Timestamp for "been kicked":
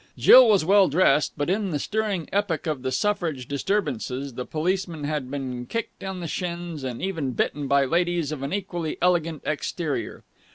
5.29-6.03